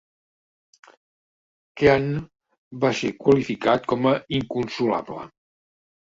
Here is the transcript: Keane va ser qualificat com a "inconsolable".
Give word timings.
Keane 1.81 2.21
va 2.87 2.91
ser 3.01 3.13
qualificat 3.27 3.87
com 3.93 4.09
a 4.15 4.17
"inconsolable". 4.41 5.29